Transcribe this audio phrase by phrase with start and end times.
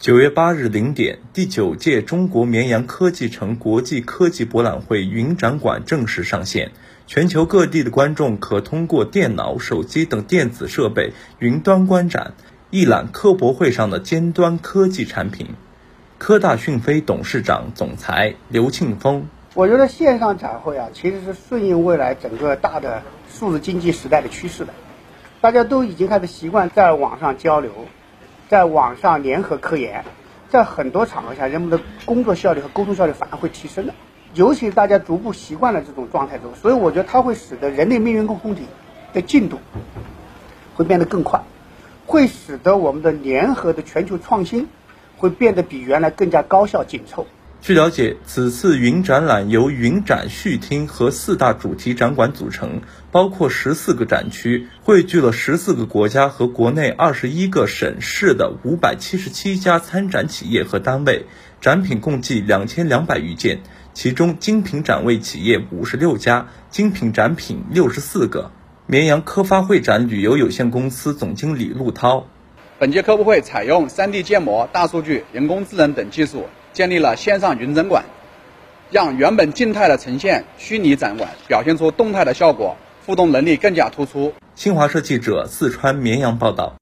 [0.00, 6.72] 九月八日零点，第九届中国绵阳科技城国际科技博览会云展馆正式上线。
[7.06, 12.32] 全球各地的观众可通过电脑、手机等电子设备云端观展，
[12.70, 15.48] 一览科博会上的尖端科技产品。
[16.16, 24.72] 科大讯飞董事长、总裁刘庆峰：我觉得线上展会啊，其实是顺应未来整个大的数字经济时代的趋势的。
[25.42, 27.70] 大家都已经开始习惯在网上交流。
[28.50, 30.04] 在网上联合科研，
[30.48, 33.94] 在很多场合下，人们的工作效率和沟通效率反而会提升的。
[34.34, 38.64] 尤其是大家逐步习惯了这种状态之后，所以我觉得它会使得人类命运共同体
[39.12, 39.60] 的进度
[40.74, 41.42] 会变得更快，
[42.06, 44.66] 会使得我们的联合的全球创新
[45.16, 47.28] 会变得比原来更加高效紧凑。
[47.62, 52.80] 据了解，此次云展览由云展序厅和四大主题展馆组成，
[53.12, 61.26] 包括十四个展区，汇聚了十四个国家和国内二十一个省市的五百七十七家参展企业和单位，
[61.60, 63.60] 展品共计两千两百余件，
[63.92, 68.52] 其中精品展位企业五十六家，精品展品六十四个。
[68.86, 72.26] 绵阳科发会展旅游有限公司总经理陆涛，
[72.78, 76.46] 本届科博会采用 3D 建模、大数据、人工智能等技术。
[76.72, 78.04] 建立了线上云展馆，
[78.90, 82.76] 让原本静态的呈现虚拟展馆表现出动态的效果，
[83.06, 84.32] 互动能力更加突出。
[84.54, 86.79] 新华社记者四川绵阳报道。